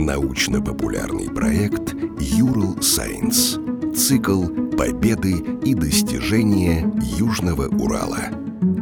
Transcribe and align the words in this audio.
Научно-популярный 0.00 1.28
проект 1.28 1.94
«Юрл 2.18 2.80
Сайенс». 2.80 3.58
Цикл 3.94 4.46
«Победы 4.74 5.34
и 5.62 5.74
достижения 5.74 6.90
Южного 7.18 7.68
Урала». 7.68 8.30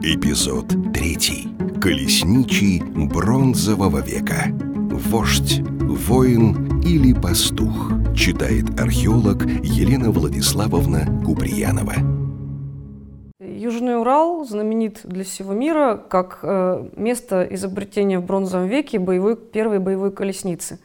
Эпизод 0.00 0.68
третий. 0.94 1.48
Колесничий 1.82 2.84
бронзового 2.84 3.98
века. 3.98 4.44
Вождь, 4.46 5.60
воин 5.60 6.80
или 6.82 7.12
пастух, 7.12 7.90
читает 8.14 8.78
археолог 8.78 9.44
Елена 9.44 10.12
Владиславовна 10.12 11.20
Куприянова. 11.26 11.94
Южный 13.40 13.98
Урал 13.98 14.44
знаменит 14.44 15.00
для 15.02 15.24
всего 15.24 15.52
мира 15.52 15.96
как 15.96 16.38
э, 16.44 16.88
место 16.94 17.42
изобретения 17.50 18.20
в 18.20 18.24
бронзовом 18.24 18.68
веке 18.68 19.00
боевой, 19.00 19.34
первой 19.34 19.80
боевой 19.80 20.12
колесницы. 20.12 20.78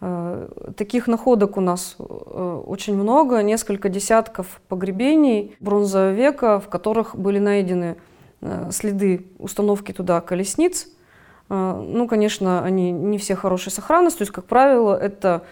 Э, 0.00 0.48
таких 0.76 1.06
находок 1.06 1.56
у 1.56 1.60
нас 1.60 1.96
э, 1.98 2.62
очень 2.66 2.94
много, 2.94 3.42
несколько 3.42 3.88
десятков 3.88 4.60
погребений 4.68 5.56
бронзового 5.60 6.12
века, 6.12 6.60
в 6.60 6.68
которых 6.68 7.16
были 7.16 7.38
найдены 7.38 7.96
следы 8.70 9.26
установки 9.38 9.92
туда 9.92 10.20
колесниц. 10.20 10.88
Ну, 11.48 12.06
конечно, 12.06 12.62
они 12.62 12.92
не 12.92 13.16
все 13.16 13.34
хорошей 13.34 13.72
сохранности, 13.72 14.18
то 14.18 14.22
есть, 14.22 14.32
как 14.32 14.44
правило, 14.44 14.94
это 14.94 15.42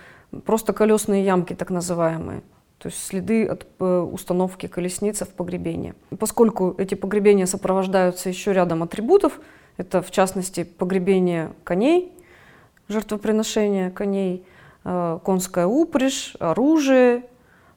просто 0.45 0.75
колесные 0.75 1.25
ямки 1.25 1.55
так 1.55 1.71
называемые 1.71 2.43
то 2.85 2.89
есть 2.89 3.03
следы 3.03 3.47
от 3.47 3.67
э, 3.81 3.99
установки 4.13 4.67
колесницы 4.67 5.25
в 5.25 5.31
погребение. 5.31 5.95
Поскольку 6.19 6.75
эти 6.77 6.95
погребения 6.95 7.47
сопровождаются 7.47 8.29
еще 8.29 8.53
рядом 8.53 8.83
атрибутов, 8.83 9.41
это 9.79 10.03
в 10.03 10.11
частности 10.11 10.65
погребение 10.65 11.55
коней, 11.65 12.13
жертвоприношение 12.89 13.91
коней, 13.91 14.47
э, 14.85 15.19
конская 15.25 15.67
упряжь, 15.67 16.37
оружие, 16.39 17.25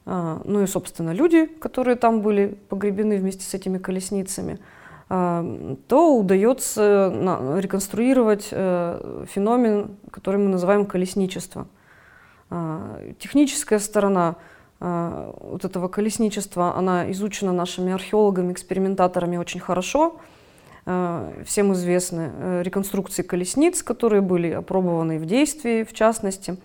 э, 0.06 0.40
ну 0.44 0.62
и, 0.62 0.66
собственно, 0.66 1.12
люди, 1.12 1.46
которые 1.46 1.96
там 1.96 2.20
были 2.22 2.58
погребены 2.68 3.18
вместе 3.18 3.44
с 3.44 3.54
этими 3.54 3.78
колесницами, 3.78 4.58
то 5.08 6.18
удается 6.18 7.56
реконструировать 7.56 8.44
феномен, 8.44 9.96
который 10.10 10.36
мы 10.36 10.50
называем 10.50 10.84
колесничество. 10.84 11.66
Техническая 13.18 13.78
сторона– 13.78 14.36
вот 14.80 15.64
этого 15.64 15.88
колесничества, 15.88 16.76
она 16.76 17.10
изучена 17.12 17.52
нашими 17.52 17.92
археологами, 17.92 18.52
экспериментаторами 18.52 19.36
очень 19.36 19.60
хорошо. 19.60 20.20
А, 20.90 21.34
всем 21.44 21.74
известны 21.74 22.32
э, 22.34 22.62
реконструкции 22.62 23.20
колесниц, 23.20 23.82
которые 23.82 24.22
были 24.22 24.50
опробованы 24.52 25.18
в 25.18 25.26
действии, 25.26 25.84
в 25.84 25.92
частности. 25.92 26.56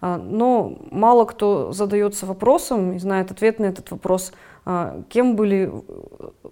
А, 0.00 0.18
но 0.18 0.76
мало 0.90 1.24
кто 1.24 1.70
задается 1.70 2.26
вопросом 2.26 2.94
и 2.94 2.98
знает 2.98 3.30
ответ 3.30 3.60
на 3.60 3.66
этот 3.66 3.92
вопрос, 3.92 4.32
кем 5.08 5.36
были 5.36 5.72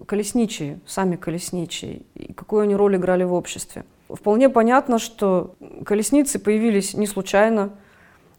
колесничие, 0.07 0.79
сами 0.87 1.17
колесничие, 1.17 2.03
и 2.15 2.33
какую 2.33 2.63
они 2.63 2.75
роль 2.75 2.97
играли 2.97 3.25
в 3.25 3.35
обществе. 3.35 3.85
Вполне 4.09 4.49
понятно, 4.49 4.99
что 4.99 5.57
колесницы 5.85 6.39
появились 6.39 6.95
не 6.95 7.07
случайно, 7.07 7.71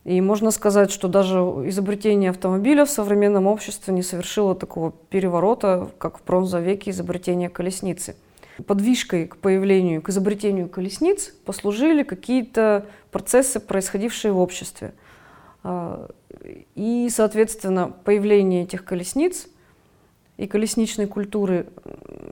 и 0.05 0.22
можно 0.22 0.52
сказать, 0.52 0.89
что 0.89 1.07
даже 1.07 1.38
изобретение 1.38 2.31
автомобиля 2.31 2.85
в 2.85 2.89
современном 2.89 3.45
обществе 3.45 3.94
не 3.94 4.03
совершило 4.03 4.55
такого 4.55 4.91
переворота, 5.09 5.89
как 5.97 6.19
в 6.19 6.23
бронзовеке 6.25 6.91
изобретение 6.91 7.50
колесницы. 7.50 8.16
Подвижкой 8.66 9.28
к 9.28 9.38
появлению, 9.38 10.02
к 10.02 10.10
изобретению 10.10 10.70
колесниц 10.70 11.34
послужили 11.46 12.04
какие-то 12.04 12.86
процессы, 13.12 13.60
происходившие 13.60 14.32
в 14.32 14.40
обществе. 14.40 14.94
А, 15.64 16.10
и, 16.76 17.10
соответственно, 17.12 17.94
появление 18.04 18.64
этих 18.64 18.86
колесниц 18.86 19.48
и 20.38 20.48
колесничной 20.48 21.08
культуры 21.08 21.68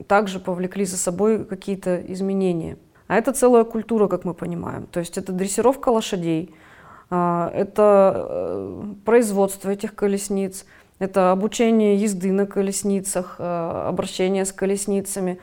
также 0.07 0.39
повлекли 0.39 0.85
за 0.85 0.97
собой 0.97 1.45
какие-то 1.45 1.97
изменения. 2.11 2.77
А 3.07 3.17
это 3.17 3.31
целая 3.31 3.63
культура, 3.63 4.07
как 4.07 4.25
мы 4.25 4.33
понимаем. 4.33 4.87
То 4.87 4.99
есть 4.99 5.17
это 5.17 5.31
дрессировка 5.31 5.89
лошадей– 5.89 6.53
а, 7.09 7.49
это 7.53 8.27
э, 8.29 8.83
производство 9.05 9.69
этих 9.69 9.95
колесниц, 9.95 10.65
это 10.99 11.31
обучение 11.31 11.95
езды 11.95 12.31
на 12.31 12.45
колесницах, 12.45 13.35
э, 13.39 13.83
обращение 13.87 14.43
с 14.43 14.51
колесницами. 14.51 15.39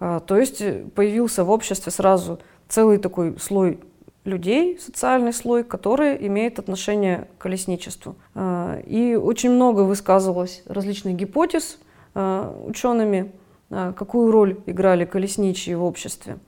А, 0.00 0.20
то 0.20 0.36
есть 0.36 0.62
появился 0.94 1.44
в 1.44 1.50
обществе 1.50 1.92
сразу 1.92 2.40
целый 2.68 2.98
такой 2.98 3.38
слой 3.38 3.80
людей, 4.24 4.78
социальный 4.78 5.32
слой, 5.32 5.64
который 5.64 6.26
имеет 6.26 6.58
отношение 6.58 7.28
к 7.38 7.42
колесничеству. 7.42 8.16
А, 8.34 8.80
и 8.86 9.14
очень 9.14 9.50
много 9.50 9.80
высказывалось 9.80 10.62
различных 10.66 11.16
гипотез 11.16 11.78
учеными, 12.14 13.32
какую 13.70 14.30
роль 14.30 14.60
играли 14.66 15.04
колесничие 15.04 15.76
в 15.76 15.82
обществе. 15.82 16.38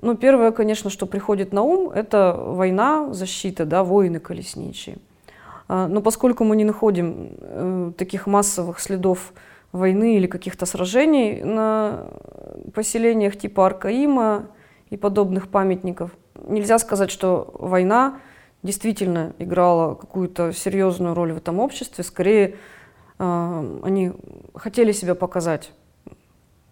Ну, 0.00 0.14
первое, 0.14 0.52
конечно, 0.52 0.90
что 0.90 1.06
приходит 1.06 1.52
на 1.52 1.62
ум, 1.62 1.90
это 1.90 2.34
война, 2.38 3.12
защита, 3.12 3.64
да, 3.64 3.82
воины 3.82 4.20
колесничие. 4.20 4.98
А, 5.68 5.88
но 5.88 6.00
поскольку 6.02 6.44
мы 6.44 6.56
не 6.56 6.64
находим 6.64 7.30
э, 7.40 7.92
таких 7.96 8.26
массовых 8.26 8.78
следов 8.78 9.32
войны 9.76 10.16
или 10.16 10.26
каких-то 10.26 10.66
сражений 10.66 11.42
на 11.42 12.08
поселениях 12.74 13.36
типа 13.36 13.66
Аркаима 13.66 14.48
и 14.90 14.96
подобных 14.96 15.48
памятников, 15.48 16.10
нельзя 16.46 16.78
сказать, 16.78 17.10
что 17.10 17.54
война 17.58 18.20
действительно 18.62 19.34
играла 19.38 19.94
какую-то 19.94 20.52
серьезную 20.52 21.14
роль 21.14 21.32
в 21.32 21.38
этом 21.38 21.60
обществе. 21.60 22.04
Скорее, 22.04 22.56
э, 23.18 23.80
они 23.82 24.12
хотели 24.54 24.92
себя 24.92 25.14
показать 25.14 25.72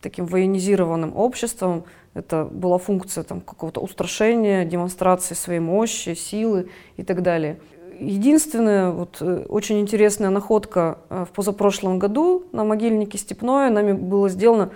таким 0.00 0.26
военизированным 0.26 1.16
обществом, 1.16 1.84
это 2.12 2.44
была 2.44 2.78
функция 2.78 3.25
там, 3.25 3.41
какого-то 3.41 3.81
устрашения, 3.81 4.65
демонстрации 4.65 5.34
своей 5.34 5.60
мощи, 5.60 6.15
силы 6.15 6.69
и 6.97 7.03
так 7.03 7.22
далее. 7.22 7.59
Единственная 7.99 8.91
вот, 8.91 9.19
э, 9.21 9.44
очень 9.49 9.81
интересная 9.81 10.31
находка 10.31 10.99
э, 11.10 11.25
в 11.28 11.32
позапрошлом 11.34 11.99
году 11.99 12.44
на 12.53 12.65
могильнике 12.65 13.19
Степное 13.19 13.71
нами 13.71 13.93
было 13.93 14.28
сделано 14.28 14.71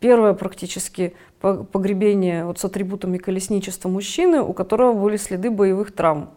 первое 0.00 0.34
практически 0.34 1.14
погребение 1.40 2.44
вот 2.44 2.58
с 2.58 2.64
атрибутами 2.64 3.18
колесничества 3.18 3.88
мужчины, 3.88 4.40
у 4.40 4.52
которого 4.52 4.92
были 4.92 5.16
следы 5.16 5.50
боевых 5.50 5.94
травм. 5.94 6.30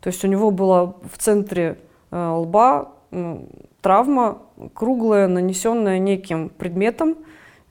То 0.00 0.08
есть 0.08 0.24
у 0.24 0.28
него 0.28 0.50
была 0.50 0.94
в 1.10 1.18
центре 1.18 1.78
э, 2.10 2.28
лба 2.28 2.92
травма 3.80 4.38
круглая, 4.74 5.26
нанесенная 5.26 5.98
неким 5.98 6.48
предметом, 6.48 7.16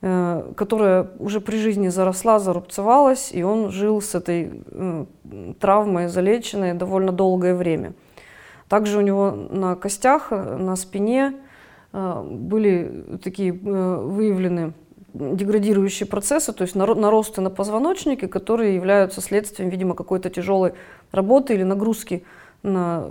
которая 0.02 1.10
уже 1.20 1.42
при 1.42 1.58
жизни 1.58 1.90
заросла, 1.90 2.40
зарубцевалась, 2.40 3.32
и 3.34 3.44
он 3.44 3.70
жил 3.70 4.02
с 4.02 4.16
этой 4.16 4.64
э, 4.72 5.06
травмой 5.60 6.08
залеченной 6.08 6.74
довольно 6.74 7.12
долгое 7.12 7.54
время. 7.54 7.94
Также 8.70 8.98
у 8.98 9.02
него 9.02 9.32
на 9.32 9.76
костях, 9.76 10.28
э, 10.32 10.58
на 10.58 10.76
спине 10.76 11.34
были 11.92 13.18
такие 13.24 13.52
выявлены 13.52 14.74
деградирующие 15.16 16.08
процессы, 16.08 16.54
то 16.54 16.62
есть 16.62 16.76
наросты 16.76 17.42
на 17.42 17.50
позвоночнике, 17.50 18.28
которые 18.28 18.76
являются 18.76 19.22
следствием, 19.22 19.72
видимо, 19.72 19.96
какой-то 19.96 20.30
тяжелой 20.30 20.74
работы 21.12 21.56
или 21.56 21.64
нагрузки 21.64 22.24
на 22.62 23.10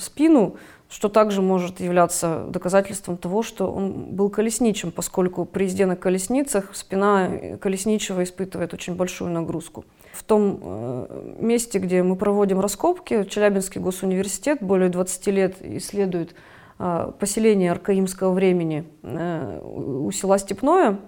спину, 0.00 0.56
что 0.90 1.08
также 1.08 1.40
может 1.40 1.80
являться 1.80 2.46
доказательством 2.48 3.16
того, 3.16 3.44
что 3.44 3.70
он 3.70 3.92
был 4.10 4.28
колесничим, 4.28 4.90
поскольку 4.90 5.44
при 5.44 5.64
езде 5.64 5.86
на 5.86 5.94
колесницах 5.94 6.74
спина 6.74 7.30
колесничего 7.60 8.24
испытывает 8.24 8.74
очень 8.74 8.96
большую 8.96 9.30
нагрузку. 9.30 9.84
В 10.12 10.24
том 10.24 10.58
э, 10.60 11.36
месте, 11.38 11.78
где 11.78 12.02
мы 12.02 12.16
проводим 12.16 12.58
раскопки, 12.58 13.22
Челябинский 13.24 13.80
госуниверситет 13.80 14.58
более 14.60 14.88
20 14.88 15.26
лет 15.28 15.56
исследует 15.60 16.34
э, 16.80 17.12
поселение 17.20 17.70
аркаимского 17.70 18.32
времени 18.32 18.84
э, 19.04 19.60
у 19.62 20.10
села 20.10 20.38
Степное. 20.38 20.98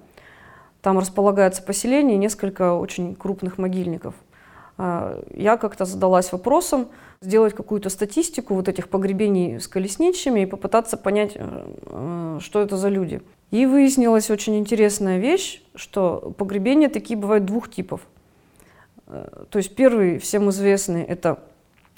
Там 0.81 0.97
располагается 1.01 1.61
поселение 1.61 2.15
и 2.15 2.19
несколько 2.19 2.75
очень 2.75 3.17
крупных 3.17 3.59
могильников. 3.59 4.15
Э, 4.79 5.23
я 5.35 5.57
как-то 5.57 5.85
задалась 5.85 6.33
вопросом, 6.33 6.89
сделать 7.23 7.55
какую-то 7.55 7.89
статистику 7.89 8.55
вот 8.55 8.69
этих 8.69 8.89
погребений 8.89 9.61
с 9.61 9.69
колесничими 9.69 10.41
и 10.41 10.47
попытаться 10.47 10.97
понять, 10.97 11.33
э, 11.35 11.65
э, 11.87 12.39
что 12.41 12.61
это 12.61 12.77
за 12.77 12.89
люди. 12.89 13.23
И 13.51 13.65
выяснилась 13.65 14.31
очень 14.31 14.59
интересная 14.59 15.19
вещь, 15.19 15.63
что 15.75 16.35
погребения 16.37 16.89
такие 16.89 17.19
бывают 17.19 17.45
двух 17.45 17.71
типов. 17.71 18.01
Э, 19.07 19.45
то 19.49 19.59
есть 19.59 19.75
первый, 19.77 20.19
всем 20.19 20.51
известный, 20.51 21.03
это 21.03 21.39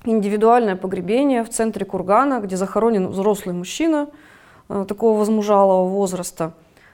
индивидуальное 0.04 0.76
погребение 0.76 1.42
в 1.42 1.48
центре 1.48 1.86
кургана, 1.86 2.40
где 2.40 2.56
захоронен 2.56 3.08
взрослый 3.08 3.54
мужчина 3.54 4.08
такого 4.68 5.18
возмужалого 5.18 5.88
возраста 5.88 6.52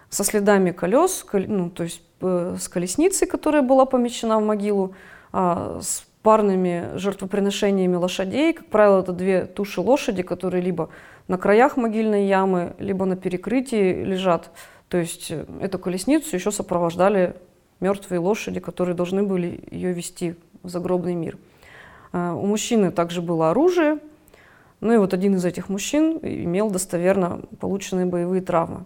со 0.09 0.23
следами 0.23 0.71
колес, 0.71 1.27
ну, 1.33 1.71
то 1.71 1.85
есть 1.85 2.03
с 2.21 2.69
колесницей, 2.69 3.27
которая 3.27 3.63
была 3.63 3.85
помещена 3.85 4.39
в 4.39 4.45
могилу, 4.45 4.87
а, 4.87 4.95
с 5.33 6.05
парными 6.23 6.91
жертвоприношениями 6.97 7.97
лошадей. 7.97 8.53
Как 8.53 8.67
правило, 8.67 9.01
это 9.01 9.13
две 9.13 9.47
туши 9.47 9.81
лошади, 9.81 10.23
которые 10.23 10.63
либо 10.63 10.91
на 11.29 11.39
краях 11.39 11.77
могильной 11.77 12.27
ямы, 12.27 12.75
либо 12.79 13.05
на 13.05 13.17
перекрытии 13.17 14.05
лежат. 14.05 14.51
То 14.89 14.99
есть 14.99 15.31
э, 15.31 15.47
эту 15.61 15.79
колесницу 15.79 16.35
еще 16.35 16.51
сопровождали 16.51 17.37
мертвые 17.79 18.19
лошади, 18.19 18.61
которые 18.61 18.95
должны 18.95 19.23
были 19.23 19.61
ее 19.71 19.93
вести 19.93 20.35
в 20.63 20.69
загробный 20.69 21.15
мир. 21.15 21.39
А, 22.13 22.35
у 22.35 22.45
мужчины 22.47 22.91
также 22.91 23.23
было 23.23 23.51
оружие, 23.51 23.99
ну 24.81 24.93
и 24.93 24.97
вот 24.97 25.15
один 25.15 25.37
из 25.37 25.45
этих 25.45 25.69
мужчин 25.69 26.19
имел 26.23 26.71
достоверно 26.71 27.43
полученные 27.61 28.07
боевые 28.07 28.43
травмы. 28.43 28.85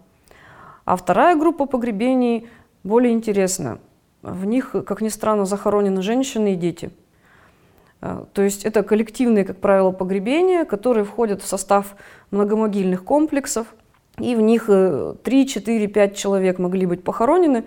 А 0.84 0.96
вторая 0.96 1.36
группа 1.36 1.66
погребений 1.66 2.46
более 2.82 3.12
интересна. 3.12 3.78
В 4.24 4.46
них, 4.46 4.74
как 4.86 5.02
ни 5.02 5.10
странно, 5.10 5.44
захоронены 5.44 6.00
женщины 6.00 6.54
и 6.54 6.56
дети. 6.56 6.90
А, 8.00 8.26
то 8.32 8.40
есть 8.40 8.64
это 8.64 8.82
коллективные, 8.82 9.44
как 9.44 9.58
правило, 9.58 9.90
погребения, 9.90 10.64
которые 10.64 11.04
входят 11.04 11.42
в 11.42 11.46
состав 11.46 11.94
многомогильных 12.30 13.04
комплексов, 13.04 13.66
и 14.18 14.34
в 14.34 14.40
них 14.40 14.66
3, 14.66 15.46
4, 15.46 15.88
5 15.88 16.16
человек 16.16 16.58
могли 16.58 16.86
быть 16.86 17.04
похоронены, 17.04 17.64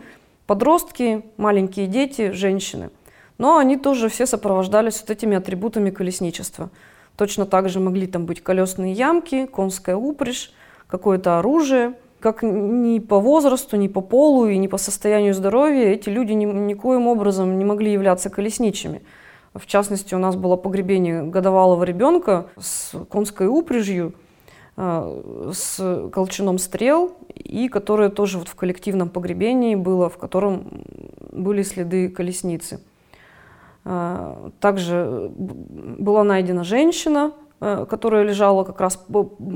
подростки, 0.47 1.25
маленькие 1.37 1.85
дети, 1.85 2.31
женщины. 2.31 2.89
Но 3.37 3.59
они 3.59 3.77
тоже 3.77 4.09
все 4.09 4.25
сопровождались 4.25 4.99
вот 5.01 5.11
этими 5.11 5.37
атрибутами 5.37 5.91
колесничества. 5.91 6.71
Точно 7.17 7.45
так 7.45 7.69
же 7.69 7.79
могли 7.79 8.07
там 8.07 8.25
быть 8.25 8.41
колесные 8.41 8.93
ямки, 8.93 9.45
конская 9.45 9.95
упряжь, 9.95 10.51
какое-то 10.87 11.37
оружие. 11.37 11.93
Как 12.19 12.41
ни 12.41 12.99
по 12.99 13.19
возрасту, 13.19 13.77
ни 13.77 13.87
по 13.87 14.01
полу 14.01 14.47
и 14.47 14.57
ни 14.57 14.67
по 14.67 14.77
состоянию 14.77 15.33
здоровья 15.33 15.89
эти 15.89 16.09
люди 16.09 16.33
ни, 16.33 16.45
никоим 16.45 17.07
образом 17.07 17.59
не 17.59 17.65
могли 17.65 17.91
являться 17.91 18.29
колесничими. 18.29 19.03
В 19.53 19.65
частности, 19.67 20.15
у 20.15 20.17
нас 20.17 20.35
было 20.35 20.55
погребение 20.55 21.23
годовалого 21.23 21.83
ребенка 21.83 22.47
с 22.59 22.93
конской 23.09 23.47
упряжью, 23.47 24.13
а, 24.75 25.51
с 25.53 26.09
колчаном 26.11 26.57
стрел, 26.57 27.11
и 27.33 27.67
которое 27.67 28.09
тоже 28.09 28.37
вот 28.39 28.47
в 28.47 28.55
коллективном 28.55 29.09
погребении 29.09 29.75
было, 29.75 30.09
в 30.09 30.17
котором 30.17 30.83
были 31.31 31.63
следы 31.63 32.09
колесницы. 32.09 32.79
А, 33.85 34.51
также 34.59 35.31
была 35.37 36.23
найдена 36.23 36.63
женщина, 36.63 37.31
э, 37.31 37.46
которая 37.59 38.23
лежала 38.23 38.63
как 38.63 38.79
раз 38.81 39.03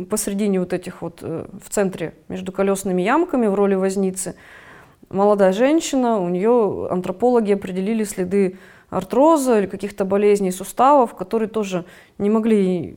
посредине 0.10 0.60
вот 0.60 0.74
этих 0.74 1.02
вот, 1.02 1.20
э, 1.22 1.46
в 1.64 1.70
центре 1.70 2.16
между 2.30 2.52
колесными 2.52 3.02
ямками 3.02 3.48
в 3.48 3.54
роли 3.54 3.76
возницы. 3.76 4.36
Молодая 5.10 5.54
женщина, 5.54 6.20
у 6.20 6.30
нее 6.30 6.88
антропологи 6.90 7.52
определили 7.52 8.04
следы 8.04 8.58
артроза 8.90 9.60
или 9.60 9.68
каких-то 9.68 10.04
болезней 10.04 10.52
суставов, 10.52 11.16
которые 11.16 11.48
тоже 11.48 11.86
не 12.18 12.30
могли, 12.30 12.96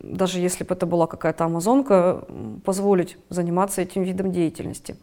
даже 0.00 0.40
если 0.40 0.64
бы 0.64 0.74
это 0.74 0.86
была 0.86 1.06
какая-то 1.06 1.44
амазонка, 1.44 2.24
позволить 2.64 3.16
заниматься 3.28 3.80
этим 3.80 4.02
видом 4.02 4.32
деятельности. 4.32 4.96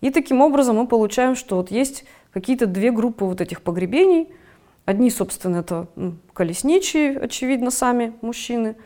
И 0.00 0.10
таким 0.10 0.40
образом 0.40 0.76
мы 0.76 0.86
получаем, 0.86 1.34
что 1.34 1.56
вот 1.56 1.70
есть 1.70 2.04
какие-то 2.32 2.66
две 2.66 2.90
группы 2.90 3.26
вот 3.26 3.40
этих 3.40 3.60
погребений– 3.60 4.28
Одни, 4.84 5.10
собственно, 5.10 5.58
это 5.58 5.86
колесничие, 6.34 7.18
очевидно, 7.18 7.70
сами 7.70 8.12
мужчины. 8.20 8.76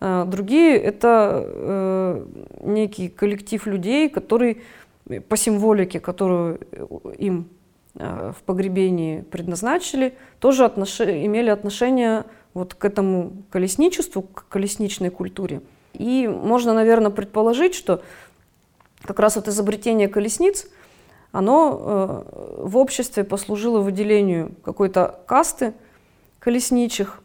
А 0.00 0.24
другие– 0.24 0.76
это 0.76 1.42
э, 1.44 2.26
некий 2.62 3.08
коллектив 3.08 3.66
людей, 3.66 4.08
который 4.08 4.62
по 5.28 5.36
символике, 5.36 5.98
которую 5.98 6.60
им 7.18 7.48
э, 7.96 8.32
в 8.38 8.42
погребении 8.44 9.22
предназначили, 9.22 10.14
тоже 10.38 10.64
отнош... 10.64 11.00
имели 11.00 11.50
отношение 11.50 12.24
вот 12.54 12.74
к 12.74 12.84
этому 12.84 13.32
колесничеству, 13.50 14.22
к 14.22 14.46
колесничной 14.48 15.10
культуре. 15.10 15.60
И 15.94 16.28
можно, 16.28 16.72
наверное, 16.72 17.10
предположить, 17.10 17.74
что 17.74 18.02
как 19.02 19.18
раз 19.18 19.34
вот 19.34 19.48
изобретение 19.48 20.06
колесниц– 20.06 20.68
оно 21.32 21.78
э, 21.80 22.64
в 22.64 22.76
обществе 22.76 23.24
послужило 23.24 23.80
выделению 23.80 24.52
какой-то 24.62 25.20
касты 25.26 25.74
колесничих. 26.38 27.20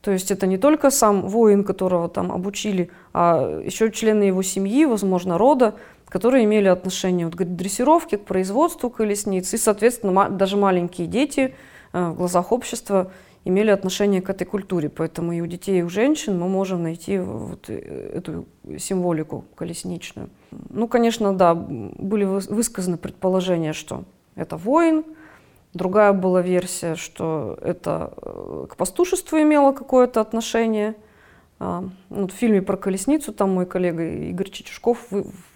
То 0.00 0.10
есть 0.10 0.30
это 0.30 0.46
не 0.46 0.58
только 0.58 0.90
сам 0.90 1.22
воин, 1.28 1.64
которого 1.64 2.08
там 2.08 2.30
обучили, 2.32 2.90
а 3.12 3.60
еще 3.64 3.90
члены 3.90 4.24
его 4.24 4.42
семьи, 4.42 4.84
возможно, 4.84 5.38
рода, 5.38 5.74
которые 6.08 6.44
имели 6.44 6.68
отношение 6.68 7.26
вот 7.26 7.34
к 7.34 7.42
дрессировке, 7.42 8.18
к 8.18 8.24
производству 8.24 8.90
колесниц. 8.90 9.52
И, 9.54 9.56
соответственно, 9.56 10.28
даже 10.30 10.56
маленькие 10.56 11.06
дети 11.06 11.54
э, 11.92 12.08
в 12.10 12.16
глазах 12.16 12.52
общества 12.52 13.10
имели 13.46 13.70
отношение 13.70 14.20
к 14.20 14.28
этой 14.28 14.44
культуре. 14.44 14.88
Поэтому 14.88 15.32
и 15.32 15.40
у 15.40 15.46
детей, 15.46 15.78
и 15.78 15.82
у 15.82 15.88
женщин 15.88 16.38
мы 16.38 16.48
можем 16.48 16.82
найти 16.82 17.18
вот 17.18 17.70
э, 17.70 18.10
эту 18.14 18.44
символику 18.78 19.44
колесничную. 19.54 20.28
Ну, 20.70 20.88
конечно, 20.88 21.32
да, 21.32 21.54
были 21.54 22.24
высказаны 22.24 22.96
предположения, 22.96 23.72
что 23.72 24.04
это 24.34 24.56
воин. 24.56 25.04
Другая 25.74 26.12
была 26.12 26.42
версия, 26.42 26.96
что 26.96 27.56
это 27.62 28.12
э, 28.16 28.66
к 28.70 28.76
пастушеству 28.76 29.38
имело 29.38 29.72
какое-то 29.72 30.20
отношение. 30.20 30.96
А, 31.60 31.84
ну, 32.10 32.26
в 32.26 32.32
фильме 32.32 32.62
про 32.62 32.76
колесницу 32.76 33.32
там 33.32 33.54
мой 33.54 33.66
коллега 33.66 34.02
Игорь 34.02 34.50
Чичушков 34.50 35.06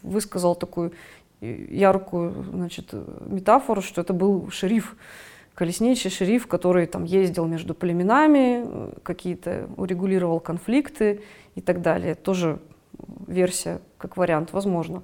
высказал 0.02 0.54
такую 0.54 0.92
яркую 1.40 2.44
значит, 2.52 2.92
метафору, 3.26 3.82
что 3.82 4.00
это 4.00 4.12
был 4.12 4.48
шериф 4.50 4.94
колесничий 5.60 6.08
шериф, 6.08 6.46
который 6.46 6.86
там 6.86 7.04
ездил 7.04 7.44
между 7.44 7.74
племенами, 7.74 8.64
э, 8.64 8.92
какие-то 9.02 9.68
урегулировал 9.76 10.40
конфликты 10.40 11.20
и 11.54 11.60
так 11.60 11.82
далее. 11.82 12.14
Тоже 12.14 12.60
версия 13.26 13.82
как 13.98 14.16
вариант, 14.16 14.54
возможно. 14.54 15.02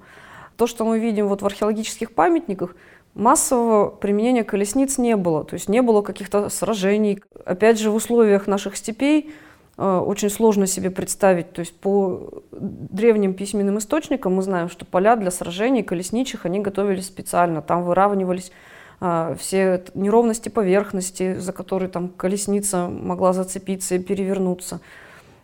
То, 0.55 0.65
что 0.65 0.83
мы 0.83 0.97
видим 0.97 1.27
вот 1.27 1.43
в 1.43 1.45
археологических 1.45 2.11
памятниках, 2.11 2.75
массового 3.13 3.91
применения 3.91 4.43
колесниц 4.43 4.97
не 4.97 5.15
было. 5.15 5.43
То 5.43 5.53
есть 5.53 5.69
не 5.69 5.83
было 5.83 6.01
каких-то 6.01 6.49
сражений. 6.49 7.21
Опять 7.45 7.79
же, 7.79 7.91
в 7.91 7.95
условиях 7.95 8.47
наших 8.47 8.77
степей 8.77 9.31
э, 9.77 9.97
очень 9.99 10.31
сложно 10.31 10.65
себе 10.65 10.89
представить. 10.89 11.53
То 11.53 11.59
есть 11.59 11.79
по 11.79 12.41
древним 12.51 13.35
письменным 13.35 13.77
источникам 13.77 14.33
мы 14.33 14.41
знаем, 14.41 14.69
что 14.69 14.85
поля 14.85 15.17
для 15.17 15.29
сражений 15.29 15.83
колесничих, 15.83 16.47
они 16.47 16.61
готовились 16.61 17.05
специально. 17.05 17.61
Там 17.61 17.83
выравнивались 17.83 18.51
все 18.99 19.83
неровности 19.93 20.49
поверхности, 20.49 21.35
за 21.35 21.53
которые 21.53 21.89
там 21.89 22.09
колесница 22.09 22.87
могла 22.87 23.33
зацепиться 23.33 23.95
и 23.95 23.99
перевернуться. 23.99 24.81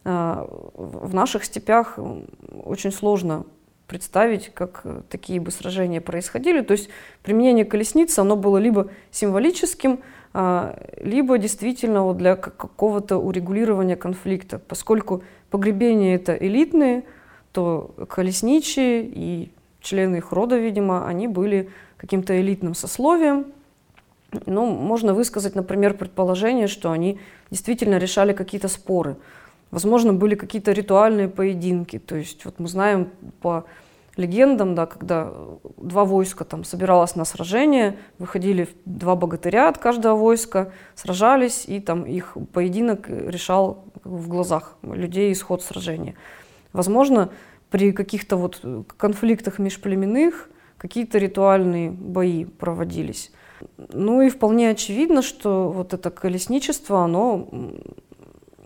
А, 0.06 0.48
в 0.74 1.14
наших 1.14 1.46
степях 1.46 1.98
очень 2.64 2.92
сложно 2.92 3.46
представить, 3.88 4.52
как 4.54 4.84
такие 5.10 5.40
бы 5.40 5.52
сражения 5.52 6.02
происходили. 6.02 6.62
То 6.62 6.74
есть 6.74 6.90
применение 7.22 7.66
колесницы, 7.66 8.20
оно 8.20 8.36
было 8.36 8.58
либо 8.58 8.90
символическим, 9.12 10.00
а, 10.34 10.78
либо 11.02 11.38
действительно 11.38 12.04
вот 12.04 12.18
для 12.18 12.36
какого-то 12.36 13.18
урегулирования 13.18 13.96
конфликта. 13.96 14.58
Поскольку 14.60 15.24
погребения 15.52 16.16
это 16.16 16.34
элитные, 16.34 17.04
то 17.52 17.94
колесничие 18.10 19.04
и 19.06 19.52
члены 19.80 20.18
их 20.18 20.32
рода, 20.32 20.58
видимо, 20.58 21.08
они 21.08 21.28
были 21.28 21.70
каким-то 22.04 22.38
элитным 22.38 22.76
сословием. 22.76 23.46
Ну, 24.46 24.66
можно 24.66 25.14
высказать, 25.14 25.56
например, 25.56 25.94
предположение, 25.94 26.68
что 26.68 26.92
они 26.92 27.18
действительно 27.50 27.98
решали 27.98 28.34
какие-то 28.34 28.68
споры. 28.68 29.16
Возможно, 29.72 30.12
были 30.12 30.36
какие-то 30.36 30.74
ритуальные 30.74 31.30
поединки. 31.30 32.00
То 32.00 32.18
есть 32.18 32.44
вот 32.44 32.60
мы 32.60 32.68
знаем 32.68 33.10
по 33.40 33.64
легендам, 34.18 34.76
да, 34.76 34.86
когда 34.86 35.32
два 35.78 36.04
войска 36.04 36.44
там 36.44 36.66
собиралось 36.66 37.16
на 37.16 37.24
сражение, 37.24 37.98
выходили 38.20 38.68
два 38.84 39.16
богатыря 39.16 39.70
от 39.70 39.78
каждого 39.78 40.18
войска, 40.18 40.74
сражались, 40.96 41.64
и 41.68 41.80
там 41.80 42.04
их 42.04 42.36
поединок 42.52 43.08
решал 43.08 43.86
в 44.04 44.28
глазах 44.28 44.76
людей 44.84 45.32
исход 45.32 45.64
сражения. 45.64 46.16
Возможно, 46.74 47.30
при 47.70 47.94
каких-то 47.94 48.36
вот 48.36 48.62
конфликтах 48.98 49.58
межплеменных 49.58 50.50
какие-то 50.84 51.18
ритуальные 51.18 51.92
бои 51.92 52.44
проводились. 52.44 53.32
Ну 53.78 54.22
и 54.22 54.30
вполне 54.30 54.70
очевидно, 54.70 55.22
что 55.22 55.70
вот 55.70 55.94
это 55.94 56.12
колесничество, 56.12 57.06
оно 57.06 57.48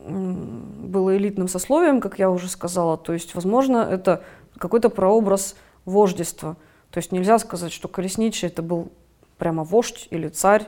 было 0.03 1.15
элитным 1.15 1.47
сословием, 1.47 2.01
как 2.01 2.17
я 2.17 2.31
уже 2.31 2.49
сказала. 2.49 2.97
То 2.97 3.13
есть, 3.13 3.35
возможно, 3.35 3.87
это 3.87 4.23
какой-то 4.57 4.89
прообраз 4.89 5.55
вождества. 5.85 6.55
То 6.89 6.97
есть 6.97 7.11
нельзя 7.11 7.37
сказать, 7.37 7.71
что 7.71 7.87
колесничий 7.87 8.47
это 8.47 8.63
был 8.63 8.91
прямо 9.37 9.63
вождь 9.63 10.07
или 10.09 10.27
царь, 10.29 10.65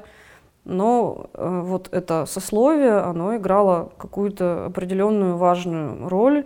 но 0.65 1.31
э, 1.33 1.61
вот 1.65 1.89
это 1.91 2.27
сословие, 2.27 2.99
оно 2.99 3.37
играло 3.37 3.91
какую-то 3.97 4.67
определенную 4.67 5.35
важную 5.35 6.07
роль, 6.07 6.45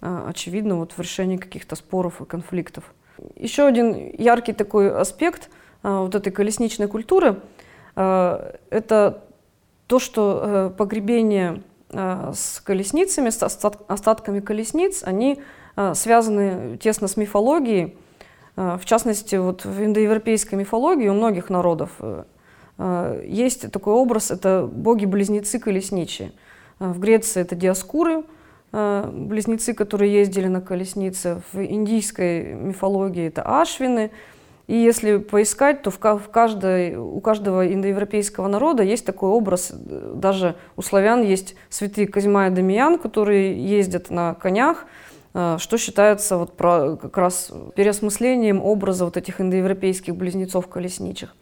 э, 0.00 0.24
очевидно, 0.26 0.76
вот 0.76 0.92
в 0.92 1.00
решении 1.00 1.36
каких-то 1.36 1.76
споров 1.76 2.22
и 2.22 2.24
конфликтов. 2.24 2.94
Еще 3.36 3.64
один 3.64 4.12
яркий 4.18 4.52
такой 4.52 4.90
аспект 4.90 5.50
а, 5.82 6.02
вот 6.02 6.14
этой 6.14 6.32
колесничной 6.32 6.88
культуры 6.88 7.40
а,– 7.96 8.56
это 8.70 9.24
то, 9.86 9.98
что 9.98 10.74
погребение 10.76 11.62
с 11.90 12.60
колесницами, 12.60 13.30
с 13.30 13.42
остатками 13.42 14.40
колесниц, 14.40 15.02
они 15.02 15.40
связаны 15.94 16.76
тесно 16.76 17.08
с 17.08 17.16
мифологией. 17.16 17.96
В 18.54 18.82
частности, 18.84 19.36
вот 19.36 19.64
в 19.64 19.82
индоевропейской 19.82 20.58
мифологии 20.58 21.08
у 21.08 21.14
многих 21.14 21.48
народов 21.48 21.92
есть 23.24 23.72
такой 23.72 23.94
образ, 23.94 24.30
это 24.30 24.68
боги-близнецы 24.70 25.58
колесничие. 25.58 26.32
В 26.78 26.98
Греции 26.98 27.40
это 27.40 27.56
диаскуры– 27.56 28.24
Э, 28.32 28.37
близнецы, 28.70 29.72
которые 29.72 30.12
ездили 30.12 30.46
на 30.46 30.60
колеснице. 30.60 31.40
В 31.52 31.64
индийской 31.64 32.54
мифологии 32.54 33.28
это 33.28 33.42
ашвины. 33.42 34.10
И 34.68 34.76
если 34.76 35.16
поискать, 35.16 35.82
то 35.82 35.90
в 35.90 35.98
каждой, 35.98 36.94
у 36.96 37.18
каждого 37.20 37.66
индоевропейского 37.72 38.48
народа 38.48 38.82
есть 38.82 39.06
такой 39.06 39.30
образ, 39.30 39.72
даже 39.72 40.56
у 40.76 40.82
славян 40.82 41.22
есть 41.22 41.56
святые 41.70 42.06
Козьма 42.06 42.48
и 42.48 42.50
Дамиян, 42.50 42.98
которые 42.98 43.58
ездят 43.58 44.10
на 44.10 44.34
конях, 44.34 44.84
э, 45.32 45.56
что 45.58 45.78
считается 45.78 46.36
вот 46.36 46.54
про, 46.54 46.96
как 46.96 47.16
раз 47.16 47.50
переосмыслением 47.76 48.60
образа 48.62 49.06
вот 49.06 49.16
этих 49.16 49.40
индоевропейских 49.40 50.14
близнецов 50.14 50.68
колесничих. 50.68 51.34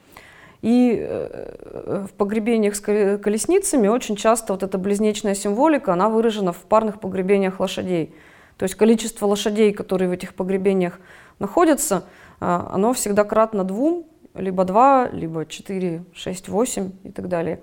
И 0.63 0.99
э, 0.99 2.07
в 2.09 2.13
погребениях 2.15 2.75
с 2.75 2.81
колесницами 2.81 3.89
очень 3.89 4.17
часто 4.17 4.53
вот 4.53 4.63
эта 4.63 4.79
близнечная 4.79 5.35
символика, 5.35 5.93
она 5.93 6.09
выражена 6.09 6.53
в 6.53 6.59
парных 6.59 7.01
погребениях 7.01 7.61
лошадей. 7.61 8.15
То 8.57 8.65
есть 8.65 8.75
количество 8.75 9.27
лошадей, 9.27 9.73
которые 9.73 10.09
в 10.09 10.13
этих 10.13 10.35
погребениях 10.35 10.99
находятся, 11.39 12.05
а, 12.41 12.71
оно 12.73 12.93
всегда 12.95 13.25
кратно 13.25 13.65
двум, 13.65 14.07
либо 14.35 14.65
два, 14.65 15.09
либо 15.13 15.47
четыре, 15.47 16.05
шесть, 16.15 16.49
восемь 16.49 16.93
и 17.05 17.11
так 17.11 17.29
далее. 17.29 17.61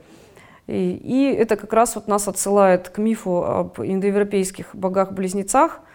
И, 0.67 0.91
и 1.03 1.33
это 1.33 1.55
как 1.55 1.73
раз 1.73 1.95
вот 1.95 2.07
нас 2.07 2.27
отсылает 2.27 2.89
к 2.89 2.97
мифу 2.99 3.43
об 3.43 3.81
индоевропейских 3.81 4.75
богах-близнецах– 4.75 5.81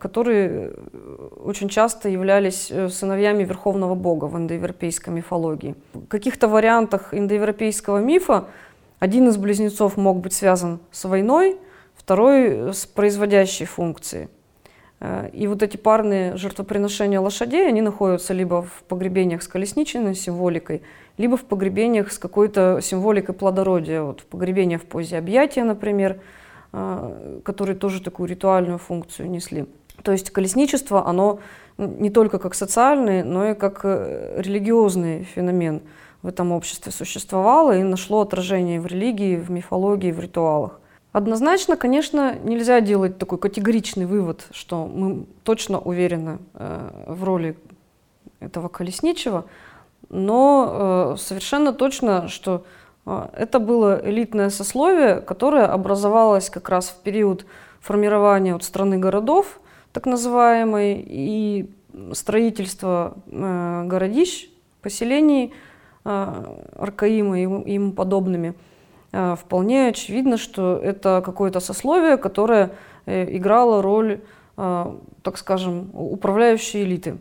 которые 0.00 0.48
э, 0.48 1.28
очень 1.44 1.68
часто 1.68 2.08
являлись 2.08 2.72
э, 2.72 2.88
сыновьями 2.88 3.44
Верховного 3.44 3.94
Бога 3.94 4.24
в 4.24 4.36
индоевропейской 4.36 5.12
мифологии. 5.14 5.76
В 5.92 6.06
каких-то 6.06 6.48
вариантах 6.48 7.14
индоевропейского 7.14 7.98
мифа 7.98 8.46
один 8.98 9.28
из 9.28 9.36
близнецов 9.36 9.96
мог 9.96 10.18
быть 10.18 10.32
связан 10.32 10.80
с 10.90 11.04
войной, 11.04 11.56
второй 11.94 12.72
с 12.72 12.84
производящей 12.86 13.66
функцией. 13.66 14.28
И 15.32 15.46
вот 15.46 15.62
эти 15.62 15.76
парные 15.76 16.36
жертвоприношения 16.36 17.20
лошадей, 17.20 17.68
они 17.68 17.82
находятся 17.82 18.32
либо 18.32 18.62
в 18.62 18.82
погребениях 18.88 19.42
с 19.42 19.48
колесничной 19.48 20.14
символикой, 20.14 20.82
либо 21.18 21.36
в 21.36 21.44
погребениях 21.44 22.10
с 22.10 22.18
какой-то 22.18 22.80
символикой 22.82 23.34
плодородия. 23.34 24.02
Вот 24.02 24.20
в 24.20 24.26
погребениях 24.26 24.82
в 24.82 24.86
позе 24.86 25.18
объятия, 25.18 25.62
например, 25.62 26.20
которые 27.44 27.76
тоже 27.76 28.02
такую 28.02 28.28
ритуальную 28.28 28.78
функцию 28.78 29.30
несли. 29.30 29.66
То 30.02 30.12
есть 30.12 30.30
колесничество, 30.30 31.06
оно 31.06 31.38
не 31.78 32.10
только 32.10 32.38
как 32.38 32.54
социальный, 32.54 33.22
но 33.22 33.50
и 33.50 33.54
как 33.54 33.80
э, 33.84 34.40
религиозный 34.40 35.24
феномен 35.24 35.82
в 36.22 36.28
этом 36.28 36.52
обществе 36.52 36.92
существовало 36.92 37.76
и 37.76 37.82
нашло 37.82 38.20
отражение 38.20 38.80
в 38.80 38.86
религии, 38.86 39.36
в 39.36 39.50
мифологии, 39.50 40.12
в 40.12 40.20
ритуалах. 40.20 40.80
Однозначно, 41.12 41.76
конечно, 41.76 42.34
нельзя 42.42 42.80
делать 42.80 43.18
такой 43.18 43.38
категоричный 43.38 44.06
вывод, 44.06 44.46
что 44.50 44.86
мы 44.86 45.26
точно 45.44 45.78
уверены 45.78 46.38
э, 46.54 47.04
в 47.06 47.22
роли 47.24 47.56
этого 48.40 48.68
колесничего, 48.68 49.44
но 50.08 51.14
э, 51.14 51.16
совершенно 51.18 51.72
точно, 51.72 52.28
что 52.28 52.54
а, 52.54 52.64
это 53.06 53.58
было 53.58 54.00
элитное 54.02 54.50
сословие, 54.50 55.20
которое 55.20 55.66
образовалось 55.66 56.48
как 56.50 56.68
раз 56.68 56.88
в 56.88 57.02
период 57.02 57.46
формирования 57.80 58.54
вот 58.54 58.64
страны 58.64 58.98
городов, 58.98 59.60
так 59.92 60.06
называемой, 60.06 61.04
и 61.06 61.70
строительства 62.12 63.14
э, 63.26 63.84
городищ, 63.86 64.48
поселений 64.82 65.52
э, 66.04 66.56
Аркаима 66.76 67.38
и 67.38 67.42
ему 67.42 67.92
подобными. 67.92 68.54
Э, 69.12 69.36
вполне 69.38 69.88
очевидно, 69.88 70.36
что 70.36 70.76
это 70.76 71.22
какое-то 71.24 71.60
сословие, 71.60 72.16
которое 72.16 72.72
э, 73.06 73.36
играло 73.36 73.82
роль, 73.82 74.20
так 74.56 75.36
скажем, 75.36 75.90
управляющей 75.94 76.84
элиты. 76.84 77.18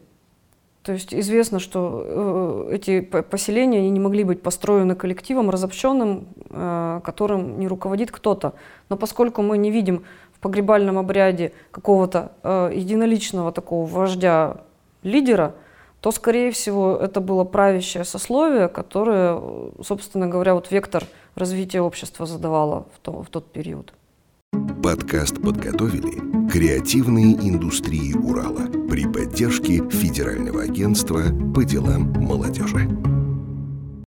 То 0.84 0.92
есть 0.92 1.14
известно, 1.14 1.60
что 1.60 2.68
э, 2.70 2.76
эти 2.76 3.00
поселения 3.00 3.80
они 3.80 3.90
не 3.90 4.02
могли 4.02 4.26
быть 4.26 4.42
построены 4.42 4.96
коллективом 4.96 5.50
разобщенным, 5.50 6.28
э, 6.50 7.00
которым 7.06 7.58
не 7.58 7.70
руководит 7.70 8.12
кто-то. 8.12 8.54
Но 8.90 8.98
поскольку 8.98 9.42
мы 9.42 9.58
не 9.58 9.72
видим 9.72 10.04
в 10.34 10.40
погребальном 10.42 10.98
обряде 10.98 11.54
какого-то 11.72 12.34
э, 12.44 12.72
единоличного 12.76 13.54
такого 13.54 13.86
вождя, 13.86 14.58
лидера, 15.04 15.56
то, 16.02 16.12
скорее 16.12 16.52
всего, 16.52 16.98
это 16.98 17.22
было 17.22 17.46
правящее 17.46 18.04
сословие, 18.04 18.68
которое, 18.68 19.42
собственно 19.82 20.28
говоря, 20.28 20.54
вот 20.54 20.70
вектор 20.70 21.06
развития 21.36 21.80
общества 21.80 22.26
задавало 22.26 22.88
в, 22.94 23.00
то, 23.00 23.24
в 23.24 23.30
тот 23.30 23.50
период. 23.54 23.94
Подкаст 24.84 25.42
подготовили 25.42 26.50
креативные 26.52 27.36
индустрии 27.36 28.12
Урала 28.14 28.68
при 28.90 29.06
поддержке 29.06 29.82
Федерального 29.90 30.64
агентства 30.64 31.22
по 31.56 31.64
делам 31.64 32.12
молодежи. 32.12 32.90